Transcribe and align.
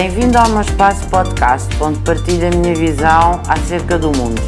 Bem-vindo 0.00 0.38
ao 0.38 0.48
meu 0.50 0.60
espaço 0.60 1.10
podcast, 1.10 1.68
onde 1.82 1.98
partilho 2.04 2.46
a 2.46 2.50
minha 2.50 2.72
visão 2.72 3.42
acerca 3.48 3.98
do 3.98 4.16
mundo. 4.16 4.40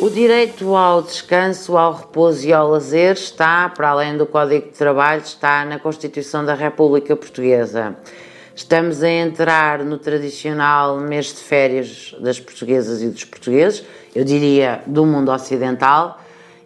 O 0.00 0.08
direito 0.08 0.74
ao 0.74 1.02
descanso, 1.02 1.76
ao 1.76 1.92
repouso 1.92 2.48
e 2.48 2.50
ao 2.50 2.66
lazer 2.66 3.12
está, 3.12 3.68
para 3.68 3.90
além 3.90 4.16
do 4.16 4.24
Código 4.24 4.68
de 4.68 4.72
Trabalho, 4.72 5.20
está 5.20 5.66
na 5.66 5.78
Constituição 5.78 6.46
da 6.46 6.54
República 6.54 7.14
Portuguesa. 7.14 7.94
Estamos 8.54 9.02
a 9.02 9.10
entrar 9.10 9.80
no 9.80 9.98
tradicional 9.98 10.98
mês 10.98 11.26
de 11.26 11.40
férias 11.40 12.16
das 12.18 12.40
portuguesas 12.40 13.02
e 13.02 13.08
dos 13.10 13.24
portugueses, 13.24 13.84
eu 14.14 14.24
diria 14.24 14.80
do 14.86 15.04
mundo 15.04 15.30
ocidental, 15.30 16.18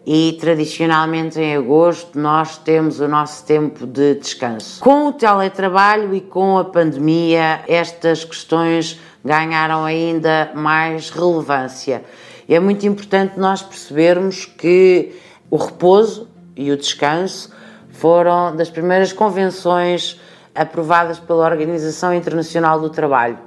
e 0.05 0.37
tradicionalmente 0.39 1.39
em 1.39 1.55
agosto 1.55 2.17
nós 2.17 2.57
temos 2.57 2.99
o 2.99 3.07
nosso 3.07 3.45
tempo 3.45 3.85
de 3.85 4.15
descanso. 4.15 4.81
Com 4.81 5.07
o 5.07 5.13
teletrabalho 5.13 6.15
e 6.15 6.21
com 6.21 6.57
a 6.57 6.65
pandemia, 6.65 7.61
estas 7.67 8.23
questões 8.23 8.99
ganharam 9.23 9.85
ainda 9.85 10.51
mais 10.55 11.09
relevância. 11.09 12.03
É 12.49 12.59
muito 12.59 12.85
importante 12.85 13.39
nós 13.39 13.61
percebermos 13.61 14.45
que 14.45 15.15
o 15.49 15.57
repouso 15.57 16.27
e 16.55 16.71
o 16.71 16.77
descanso 16.77 17.53
foram 17.89 18.55
das 18.55 18.69
primeiras 18.69 19.13
convenções 19.13 20.19
aprovadas 20.53 21.19
pela 21.19 21.45
Organização 21.45 22.13
Internacional 22.13 22.79
do 22.79 22.89
Trabalho 22.89 23.37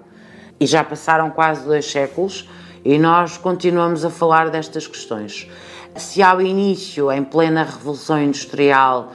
e 0.58 0.66
já 0.66 0.84
passaram 0.84 1.30
quase 1.30 1.66
dois 1.66 1.90
séculos 1.90 2.48
e 2.84 2.98
nós 2.98 3.38
continuamos 3.38 4.04
a 4.04 4.10
falar 4.10 4.50
destas 4.50 4.86
questões 4.86 5.48
se 5.96 6.22
ao 6.22 6.40
início, 6.40 7.10
em 7.12 7.22
plena 7.22 7.62
Revolução 7.62 8.20
Industrial, 8.20 9.12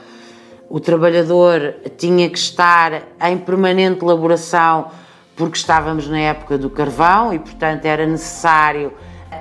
o 0.68 0.80
trabalhador 0.80 1.74
tinha 1.96 2.28
que 2.30 2.38
estar 2.38 3.02
em 3.22 3.36
permanente 3.36 4.04
elaboração 4.04 4.90
porque 5.36 5.56
estávamos 5.56 6.08
na 6.08 6.18
época 6.18 6.56
do 6.56 6.70
carvão 6.70 7.32
e, 7.32 7.38
portanto, 7.38 7.84
era 7.84 8.06
necessário 8.06 8.92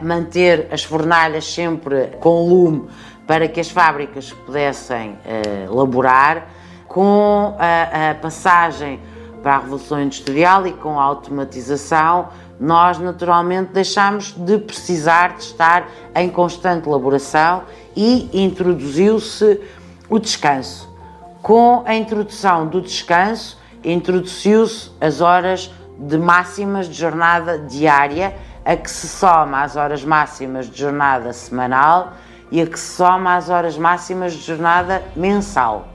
manter 0.02 0.67
as 0.71 0.83
fornalhas 0.83 1.45
sempre 1.45 2.08
com 2.19 2.47
lume 2.47 2.89
para 3.27 3.47
que 3.47 3.59
as 3.59 3.69
fábricas 3.69 4.31
pudessem 4.31 5.11
uh, 5.11 5.75
laborar. 5.75 6.47
Com 6.88 7.55
a, 7.59 8.09
a 8.09 8.16
passagem 8.16 8.99
para 9.42 9.56
a 9.56 9.59
Revolução 9.59 10.02
Industrial 10.02 10.68
e 10.68 10.73
com 10.73 11.00
a 11.00 11.04
automatização, 11.04 12.30
nós 12.59 13.00
naturalmente 13.00 13.72
deixamos 13.72 14.34
de 14.34 14.58
precisar 14.58 15.36
de 15.38 15.44
estar 15.44 15.88
em 16.14 16.30
constante 16.30 16.88
elaboração 16.88 17.64
e 17.95 18.30
introduziu-se 18.34 19.62
o 20.10 20.20
descanso. 20.20 20.90
Com 21.42 21.84
a 21.86 21.95
introdução 21.95 22.67
do 22.67 22.82
descanso, 22.82 23.58
introduziu-se 23.84 24.92
as 25.00 25.22
horas 25.22 25.72
de 25.98 26.17
máximas 26.17 26.88
de 26.88 26.94
jornada 26.94 27.60
diária, 27.60 28.36
a 28.66 28.76
que 28.76 28.92
se 28.92 29.08
soma 29.08 29.62
as 29.62 29.76
horas 29.76 30.04
máximas 30.04 30.70
de 30.70 30.78
jornada 30.78 31.32
semanal 31.32 32.14
e 32.52 32.62
a 32.62 32.66
que 32.66 32.80
se 32.80 32.95
soma 32.95 33.36
as 33.36 33.50
horas 33.50 33.78
máximas 33.78 34.34
de 34.34 34.42
jornada 34.42 35.02
mensal. 35.16 35.88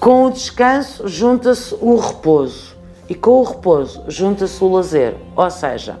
Com 0.00 0.26
o 0.26 0.30
descanso 0.30 1.08
junta-se 1.08 1.74
o 1.80 1.96
repouso 1.96 2.76
e 3.08 3.14
com 3.14 3.40
o 3.40 3.42
repouso 3.42 4.04
junta-se 4.08 4.62
o 4.62 4.68
lazer, 4.68 5.14
ou 5.34 5.50
seja, 5.50 5.98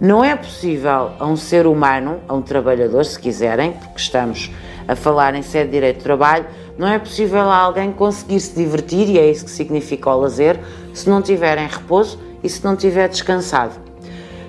não 0.00 0.24
é 0.24 0.36
possível 0.36 1.10
a 1.18 1.26
um 1.26 1.36
ser 1.36 1.66
humano, 1.66 2.20
a 2.28 2.34
um 2.34 2.40
trabalhador, 2.40 3.04
se 3.04 3.18
quiserem, 3.18 3.72
porque 3.72 3.98
estamos 3.98 4.50
a 4.86 4.94
falar 4.94 5.34
em 5.34 5.42
sede 5.42 5.66
de 5.66 5.72
direito 5.72 5.98
de 5.98 6.04
trabalho, 6.04 6.46
não 6.78 6.86
é 6.86 6.98
possível 6.98 7.40
a 7.50 7.56
alguém 7.56 7.92
conseguir 7.92 8.38
se 8.38 8.54
divertir, 8.54 9.08
e 9.08 9.18
é 9.18 9.28
isso 9.28 9.44
que 9.44 9.50
significa 9.50 10.08
o 10.08 10.20
lazer, 10.20 10.60
se 10.94 11.10
não 11.10 11.20
tiver 11.20 11.58
em 11.58 11.66
repouso 11.66 12.18
e 12.42 12.48
se 12.48 12.64
não 12.64 12.76
tiver 12.76 13.08
descansado. 13.08 13.74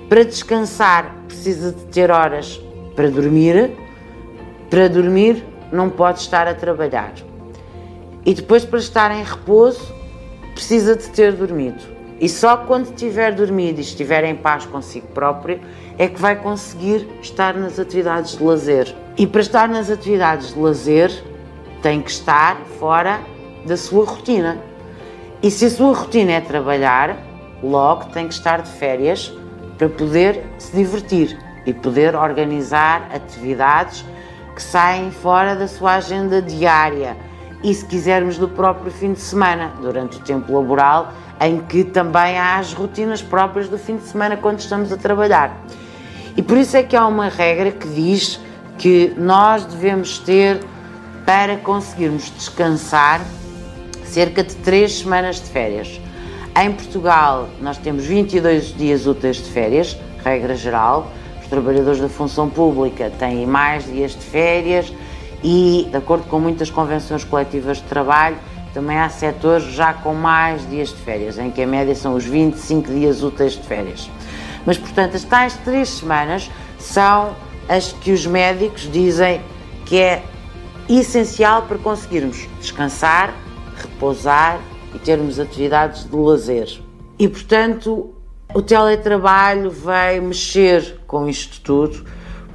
Para 0.08 0.23
descansar, 0.23 1.16
precisa 1.28 1.72
de 1.72 1.84
ter 1.86 2.12
horas 2.12 2.62
para 2.96 3.09
dormir, 3.09 3.75
para 4.69 4.88
dormir, 4.88 5.44
não 5.72 5.90
pode 5.90 6.19
estar 6.19 6.47
a 6.47 6.53
trabalhar. 6.53 7.12
E 8.29 8.34
depois, 8.35 8.63
para 8.63 8.78
estar 8.78 9.09
em 9.09 9.23
repouso, 9.23 9.91
precisa 10.53 10.95
de 10.95 11.09
ter 11.09 11.34
dormido. 11.34 11.81
E 12.22 12.29
só 12.29 12.57
quando 12.57 12.94
tiver 12.94 13.34
dormido 13.34 13.79
e 13.79 13.81
estiver 13.81 14.23
em 14.23 14.35
paz 14.35 14.67
consigo 14.67 15.07
próprio 15.07 15.59
é 15.97 16.07
que 16.07 16.22
vai 16.22 16.35
conseguir 16.35 17.07
estar 17.23 17.56
nas 17.56 17.79
atividades 17.79 18.38
de 18.38 18.44
lazer. 18.44 18.95
E 19.18 19.25
para 19.25 19.41
estar 19.41 19.68
nas 19.68 19.89
atividades 19.89 20.53
de 20.53 20.59
lazer 20.59 21.12
tem 21.81 22.03
que 22.03 22.12
estar 22.12 22.57
fora 22.78 23.19
da 23.66 23.75
sua 23.75 24.06
rotina. 24.06 24.59
E 25.41 25.50
se 25.50 25.66
a 25.66 25.69
sua 25.72 25.95
rotina 25.95 26.34
é 26.34 26.39
trabalhar, 26.39 27.18
logo 27.63 28.12
tem 28.12 28.28
que 28.28 28.35
estar 28.35 28.62
de 28.62 28.69
férias 28.69 29.34
para 29.75 29.89
poder 29.89 30.45
se 30.59 30.75
divertir 30.75 31.35
e 31.66 31.73
poder 31.73 32.16
organizar 32.16 33.09
atividades 33.12 34.06
que 34.53 34.62
saem 34.62 35.09
fora 35.09 35.56
da 35.56 35.68
sua 35.68 35.95
agenda 35.95 36.39
diária 36.39 37.18
e, 37.64 37.74
se 37.74 37.86
quisermos, 37.86 38.38
do 38.38 38.47
próprio 38.47 38.92
fim 38.92 39.14
de 39.14 39.20
semana, 39.20 39.74
durante 39.81 40.18
o 40.18 40.20
tempo 40.22 40.53
laboral, 40.53 41.14
em 41.42 41.59
que 41.59 41.84
também 41.84 42.38
há 42.38 42.58
as 42.58 42.74
rotinas 42.74 43.22
próprias 43.22 43.68
do 43.68 43.78
fim 43.78 43.97
de 43.97 44.03
semana 44.03 44.38
quando 44.38 44.59
estamos 44.59 44.92
a 44.92 44.97
trabalhar. 44.97 45.58
E 46.38 46.42
por 46.42 46.58
isso 46.58 46.78
é 46.78 46.84
que 46.84 46.96
há 46.96 47.06
uma 47.06 47.28
regra 47.28 47.72
que 47.72 47.88
diz 47.88 48.40
que 48.78 49.14
nós 49.18 49.66
devemos 49.66 50.19
ter, 50.19 50.59
para 51.25 51.58
conseguirmos 51.58 52.31
descansar, 52.31 53.22
cerca 54.03 54.44
de 54.44 54.56
3 54.56 55.00
semanas 55.00 55.36
de 55.36 55.50
férias. 55.50 56.00
Em 56.59 56.72
Portugal, 56.72 57.50
nós 57.62 57.78
temos 57.78 58.06
22 58.06 58.75
dias 58.75 59.06
úteis 59.06 59.38
de 59.38 59.50
férias, 59.52 59.98
regra 60.24 60.56
geral. 60.56 61.12
Os 61.42 61.48
trabalhadores 61.48 62.00
da 62.00 62.09
função 62.09 62.50
pública 62.50 63.12
têm 63.19 63.46
mais 63.46 63.86
dias 63.86 64.12
de 64.12 64.25
férias 64.25 64.92
e, 65.44 65.88
de 65.89 65.97
acordo 65.97 66.25
com 66.25 66.39
muitas 66.39 66.69
convenções 66.69 67.23
coletivas 67.23 67.77
de 67.77 67.83
trabalho, 67.83 68.38
também 68.73 68.97
há 68.97 69.09
setores 69.09 69.63
já 69.66 69.94
com 69.94 70.13
mais 70.13 70.67
dias 70.69 70.89
de 70.89 70.95
férias, 70.95 71.38
em 71.38 71.50
que 71.50 71.61
a 71.61 71.67
média 71.67 71.95
são 71.95 72.16
os 72.16 72.25
25 72.25 72.91
dias 72.91 73.23
úteis 73.23 73.53
de 73.53 73.63
férias. 73.63 74.09
Mas, 74.66 74.77
portanto, 74.77 75.16
as 75.16 75.23
tais 75.23 75.55
três 75.57 75.89
semanas 75.89 76.51
são 76.77 77.35
as 77.67 77.91
que 77.91 78.11
os 78.11 78.25
médicos 78.25 78.89
dizem 78.91 79.41
que 79.85 80.00
é 80.00 80.23
essencial 80.88 81.63
para 81.63 81.77
conseguirmos 81.77 82.47
descansar, 82.59 83.33
repousar 83.75 84.59
e 84.94 85.00
termos 85.00 85.39
atividades 85.39 86.03
de 86.03 86.16
lazer. 86.16 86.81
E, 87.17 87.27
portanto, 87.27 88.13
o 88.53 88.61
teletrabalho 88.61 89.69
vai 89.69 90.19
mexer 90.19 91.00
com 91.06 91.27
isto 91.27 91.61
tudo, 91.61 92.06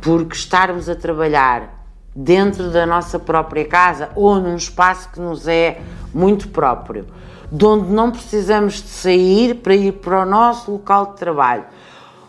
porque 0.01 0.35
estarmos 0.35 0.89
a 0.89 0.95
trabalhar 0.95 1.74
dentro 2.15 2.71
da 2.71 2.87
nossa 2.87 3.19
própria 3.19 3.65
casa 3.65 4.11
ou 4.15 4.37
num 4.37 4.57
espaço 4.57 5.11
que 5.11 5.21
nos 5.21 5.49
é 5.49 5.81
muito 6.13 6.49
próprio, 6.49 7.07
de 7.51 7.65
onde 7.65 7.91
não 7.93 8.11
precisamos 8.11 8.75
de 8.75 8.89
sair 8.89 9.57
para 9.57 9.75
ir 9.75 9.93
para 9.93 10.23
o 10.23 10.27
nosso 10.27 10.71
local 10.71 11.07
de 11.07 11.17
trabalho, 11.17 11.65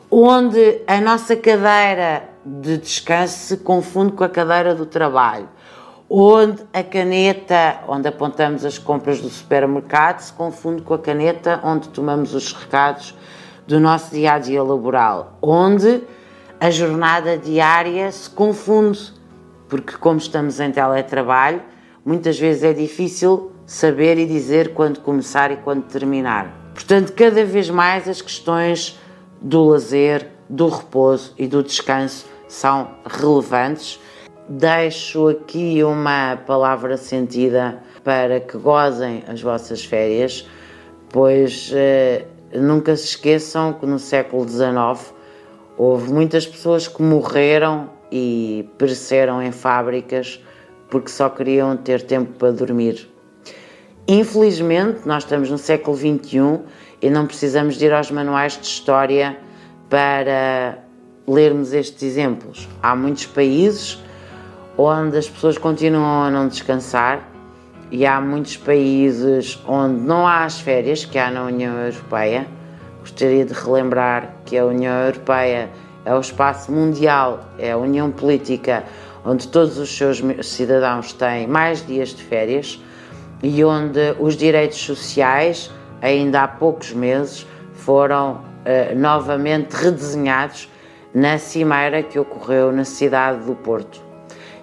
onde 0.10 0.82
a 0.88 1.00
nossa 1.00 1.36
cadeira 1.36 2.30
de 2.44 2.78
descanso 2.78 3.38
se 3.38 3.58
confunde 3.58 4.14
com 4.14 4.24
a 4.24 4.30
cadeira 4.30 4.74
do 4.74 4.86
trabalho, 4.86 5.48
onde 6.10 6.64
a 6.74 6.84
caneta 6.84 7.80
onde 7.88 8.08
apontamos 8.08 8.64
as 8.64 8.78
compras 8.78 9.20
do 9.20 9.30
supermercado 9.30 10.20
se 10.20 10.34
confunde 10.34 10.82
com 10.82 10.94
a 10.94 11.00
caneta 11.00 11.60
onde 11.64 11.90
tomamos 11.90 12.34
os 12.34 12.54
recados 12.54 13.16
do 13.68 13.80
nosso 13.80 14.14
dia 14.14 14.34
a 14.34 14.40
dia 14.40 14.64
laboral, 14.64 15.38
onde 15.42 16.04
a 16.60 16.70
jornada 16.70 17.38
diária 17.38 18.12
se 18.12 18.30
confunde 18.30 19.14
porque, 19.68 19.98
como 19.98 20.18
estamos 20.18 20.60
em 20.60 20.72
teletrabalho, 20.72 21.62
muitas 22.06 22.40
vezes 22.40 22.64
é 22.64 22.74
difícil 22.74 23.52
saber 23.66 24.18
e 24.18 24.26
dizer 24.26 24.74
quando 24.74 25.00
começar 25.00 25.52
e 25.52 25.58
quando 25.58 25.84
terminar. 25.84 26.72
Portanto, 26.74 27.14
cada 27.14 27.44
vez 27.44 27.70
mais 27.70 28.08
as 28.08 28.22
questões 28.22 29.00
do 29.42 29.64
lazer, 29.64 30.28
do 30.50 30.68
repouso 30.68 31.34
e 31.38 31.48
do 31.48 31.64
descanso 31.64 32.26
são 32.48 32.90
relevantes. 33.06 34.00
Deixo 34.48 35.30
aqui 35.30 35.84
uma 35.84 36.38
palavra 36.46 36.98
sentida 36.98 37.82
para 38.04 38.40
que 38.40 38.58
gozem 38.58 39.24
as 39.28 39.42
vossas 39.42 39.84
férias, 39.84 40.48
pois 41.10 41.72
eh, 41.74 42.26
nunca 42.54 42.96
se 42.96 43.06
esqueçam 43.06 43.74
que 43.74 43.88
no 43.88 43.98
século 43.98 44.48
XIX 44.48 45.14
houve 45.78 46.14
muitas 46.14 46.46
pessoas 46.46 46.88
que 46.88 47.02
morreram 47.02 47.90
e 48.18 48.70
pereceram 48.78 49.42
em 49.42 49.52
fábricas 49.52 50.42
porque 50.90 51.10
só 51.10 51.28
queriam 51.28 51.76
ter 51.76 52.02
tempo 52.04 52.32
para 52.40 52.54
dormir. 52.54 53.10
Infelizmente, 54.08 55.06
nós 55.06 55.24
estamos 55.24 55.52
no 55.52 55.58
século 55.58 55.98
XXI 55.98 56.62
e 57.02 57.10
não 57.10 57.28
precisamos 57.28 57.76
de 57.76 57.86
ir 57.86 57.92
aos 57.92 58.10
manuais 58.10 58.54
de 58.54 58.66
história 58.66 59.38
para 59.90 60.80
lermos 61.28 61.74
estes 61.74 62.02
exemplos. 62.04 62.70
Há 62.82 62.96
muitos 62.96 63.26
países 63.26 64.02
onde 64.78 65.18
as 65.18 65.30
pessoas 65.30 65.58
continuam 65.58 66.24
a 66.24 66.32
não 66.32 66.48
descansar, 66.48 67.22
e 67.92 68.06
há 68.06 68.22
muitos 68.22 68.56
países 68.56 69.62
onde 69.68 70.00
não 70.00 70.26
há 70.26 70.46
as 70.46 70.60
férias 70.62 71.04
que 71.04 71.18
há 71.18 71.30
na 71.30 71.44
União 71.44 71.76
Europeia. 71.76 72.48
Gostaria 73.02 73.46
de 73.46 73.54
relembrar 73.54 74.36
que 74.46 74.58
a 74.58 74.66
União 74.66 74.94
Europeia 75.06 75.70
é 76.06 76.14
o 76.14 76.20
espaço 76.20 76.72
mundial, 76.72 77.44
é 77.58 77.72
a 77.72 77.78
união 77.78 78.12
política 78.12 78.84
onde 79.26 79.48
todos 79.48 79.78
os 79.78 79.96
seus 79.96 80.22
cidadãos 80.44 81.12
têm 81.12 81.48
mais 81.48 81.86
dias 81.86 82.10
de 82.10 82.24
férias 82.24 82.80
e 83.42 83.64
onde 83.64 84.16
os 84.20 84.38
direitos 84.38 84.78
sociais, 84.78 85.72
ainda 86.02 86.44
há 86.44 86.48
poucos 86.48 86.94
meses, 86.94 87.46
foram 87.74 88.42
eh, 88.64 88.94
novamente 88.96 89.74
redesenhados 89.74 90.70
na 91.14 91.38
cimeira 91.38 92.04
que 92.04 92.20
ocorreu 92.20 92.72
na 92.72 92.84
cidade 92.84 93.46
do 93.46 93.56
Porto. 93.56 94.02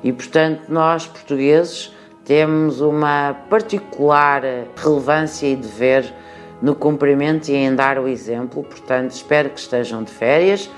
E 0.02 0.12
portanto, 0.12 0.62
nós 0.68 1.06
portugueses 1.06 1.92
temos 2.24 2.80
uma 2.80 3.34
particular 3.48 4.42
relevância 4.76 5.46
e 5.46 5.56
dever 5.56 6.12
no 6.60 6.74
cumprimento 6.74 7.48
e 7.48 7.54
em 7.54 7.74
dar 7.74 7.98
o 7.98 8.06
exemplo, 8.06 8.62
portanto, 8.62 9.10
espero 9.10 9.50
que 9.50 9.58
estejam 9.58 10.04
de 10.04 10.12
férias. 10.12 10.70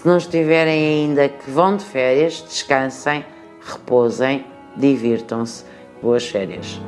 Se 0.00 0.08
não 0.08 0.16
estiverem 0.16 1.04
ainda, 1.04 1.28
que 1.28 1.50
vão 1.50 1.76
de 1.76 1.84
férias, 1.84 2.42
descansem, 2.48 3.22
repousem, 3.60 4.46
divirtam-se. 4.74 5.66
Boas 6.00 6.26
férias. 6.26 6.80